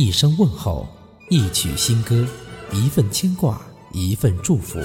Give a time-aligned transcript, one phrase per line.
[0.00, 0.86] 一声问候，
[1.28, 2.24] 一曲新歌，
[2.70, 3.60] 一份牵挂，
[3.90, 4.78] 一份祝福。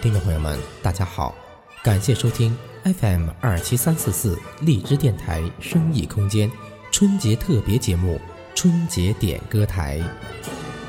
[0.00, 1.32] 听众朋友们，大家好，
[1.80, 2.52] 感谢收听
[2.82, 6.50] FM 二七三四四荔枝电台生意空间
[6.90, 8.16] 春节特别节目
[8.56, 10.00] 《春节点歌台》，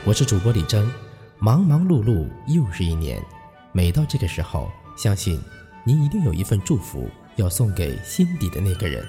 [0.03, 0.91] 我是主播李征。
[1.37, 3.23] 忙忙碌碌又是一年，
[3.71, 4.67] 每到这个时候，
[4.97, 5.39] 相信
[5.85, 9.05] 您一定有一份祝福要送给心底的那个人。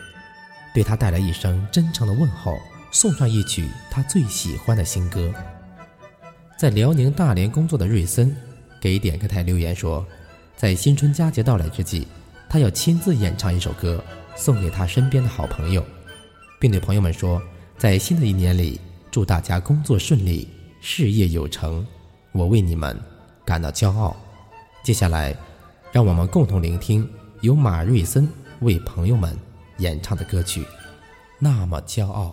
[0.75, 2.59] 对他带来一声真诚的问候，
[2.95, 5.34] 送上一曲他最喜欢的新歌。
[6.57, 8.34] 在辽宁大连工作的瑞森，
[8.80, 10.07] 给点歌台留言说，
[10.57, 12.07] 在新春佳节到来之际，
[12.48, 14.03] 他要亲自演唱一首歌，
[14.37, 15.84] 送给他身边的好朋友，
[16.61, 17.43] 并对朋友们说，
[17.77, 18.80] 在新的一年里，
[19.11, 20.48] 祝大家工作顺利，
[20.81, 21.84] 事业有成，
[22.31, 22.97] 我为你们
[23.45, 24.17] 感到骄傲。
[24.84, 25.37] 接下来，
[25.91, 27.06] 让我们共同聆听
[27.41, 28.28] 由马瑞森
[28.61, 29.37] 为朋友们。
[29.78, 30.65] 演唱的歌曲，
[31.41, 32.33] 那么骄傲。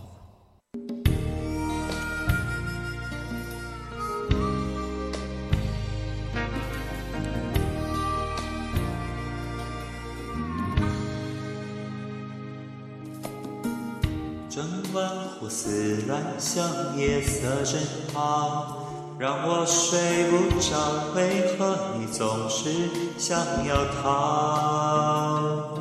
[15.39, 17.79] 胡思乱想，夜色真
[18.13, 18.85] 好，
[19.17, 21.15] 让我睡不着。
[21.15, 25.79] 为何你总是想要逃？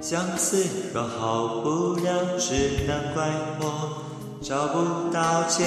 [0.00, 3.28] 相思若好不了，只能怪
[3.60, 4.02] 我
[4.40, 5.64] 找不到解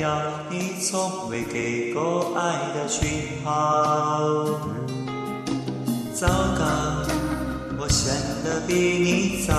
[0.00, 0.20] 药。
[0.50, 3.50] 你从未给过爱的讯号。
[6.14, 6.64] 糟糕，
[7.78, 8.14] 我想
[8.44, 9.54] 的比你早，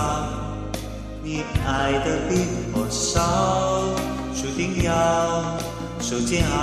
[1.34, 3.90] 你爱的比我少，
[4.40, 4.92] 注定要
[6.00, 6.54] 受煎熬。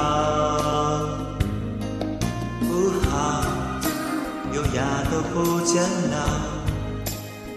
[2.60, 3.42] 不好，
[4.52, 6.14] 优雅都不见了。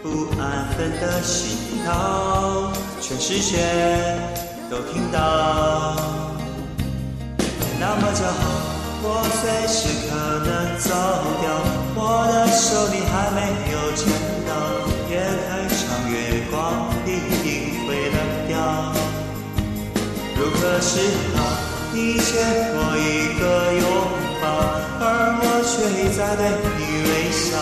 [0.02, 3.60] 不安分的心跳，全世界
[4.68, 5.96] 都听到。
[7.80, 8.34] 那么骄傲，
[9.04, 9.08] 我
[9.40, 9.78] 随时
[10.10, 10.16] 可
[10.50, 10.50] 能
[10.80, 10.90] 走
[20.86, 21.00] 是
[21.36, 21.40] 好？
[21.94, 22.28] 你欠
[22.76, 23.42] 我一个
[23.80, 23.84] 拥
[24.42, 24.46] 抱，
[25.00, 25.02] 而
[25.40, 26.44] 我却一再对
[26.78, 27.56] 你微笑，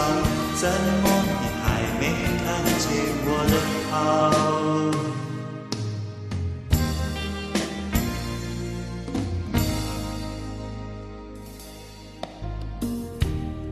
[0.56, 0.64] 怎
[1.04, 1.06] 么
[1.40, 1.64] 你还
[2.00, 2.02] 没
[2.42, 2.44] 看
[2.80, 2.84] 见？
[3.24, 3.54] 我的
[3.92, 3.94] 好，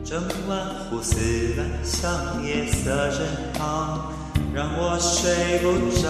[0.05, 0.09] 整
[0.47, 0.51] 晚
[0.89, 1.09] 胡思
[1.55, 1.97] 乱想，
[2.45, 3.17] 夜色真
[3.59, 4.11] 好，
[4.53, 5.67] 让我睡不
[6.01, 6.09] 着。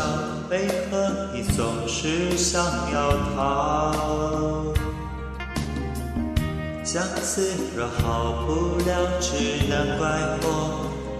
[0.49, 4.73] 为何你总是想要逃？
[6.83, 10.07] 相思若好不了，只能怪
[10.41, 10.45] 我。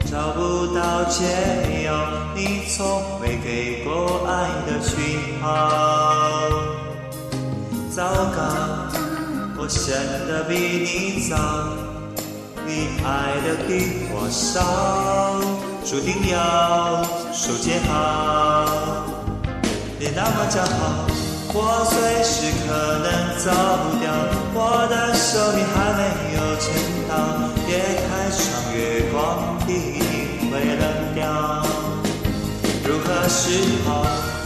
[0.10, 1.92] 找不到解药，
[2.36, 4.98] 你从未给过爱的讯
[5.40, 5.48] 号。
[7.92, 8.02] 糟
[8.36, 8.40] 糕，
[9.60, 9.94] 我陷
[10.28, 11.38] 得比你早，
[12.66, 14.58] 你爱的比我少，
[15.90, 17.96] 注定要受煎熬。
[19.98, 21.10] 别那么骄傲，
[21.52, 22.70] 我随时可
[23.02, 23.50] 能走
[24.00, 24.06] 掉，
[24.54, 26.00] 我的手你还没
[26.38, 26.70] 有牵
[27.10, 27.12] 到，
[27.68, 27.72] 夜
[28.06, 28.40] 太长，
[28.72, 28.78] 月
[29.12, 29.18] 光
[29.68, 30.06] 一定。
[30.52, 30.84] 会冷
[31.16, 31.26] 掉。
[32.86, 33.42] 如何是
[33.84, 33.90] 好？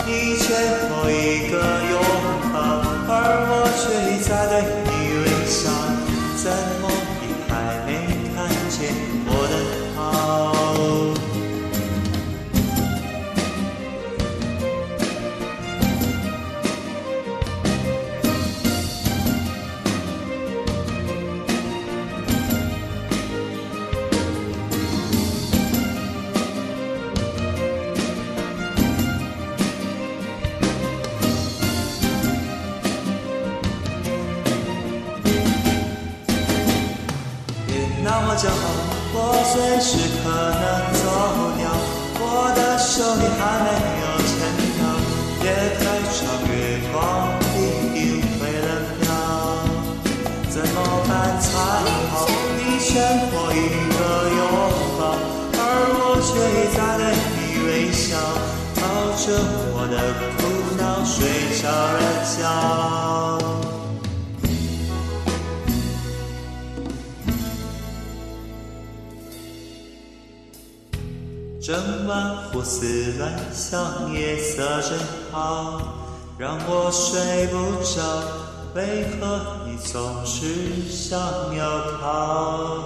[0.07, 0.47] 你欠
[0.91, 1.53] 我一个
[1.91, 2.22] 拥抱，
[38.03, 38.53] 那么骄傲，
[39.15, 39.17] 我
[39.47, 40.63] 随时可能
[40.99, 41.03] 走
[41.55, 41.71] 掉。
[42.19, 43.67] 我的手你还没
[44.03, 44.35] 有牵
[44.77, 44.83] 到，
[45.39, 45.47] 夜
[45.79, 46.19] 太长，
[46.51, 46.51] 月
[46.91, 46.93] 光
[47.55, 47.57] 一
[47.95, 48.69] 定会冷
[48.99, 49.07] 掉。
[50.49, 50.75] 怎么
[51.07, 51.47] 办才
[52.11, 52.27] 好？
[52.57, 52.91] 你欠
[53.31, 53.97] 我一个
[54.35, 54.43] 拥
[54.99, 55.01] 抱，
[55.57, 55.59] 而
[55.95, 56.27] 我却
[56.59, 57.01] 一再对
[57.39, 58.19] 你微笑，
[58.75, 58.81] 抱
[59.15, 59.31] 着
[59.71, 59.95] 我的
[60.37, 60.41] 苦
[60.77, 61.15] 恼睡
[61.61, 62.22] 着了
[71.63, 74.99] 整晚胡思乱想，夜色真
[75.31, 75.95] 好，
[76.37, 78.01] 让我睡不着。
[78.75, 81.17] 为何你总是想
[81.55, 82.83] 要逃？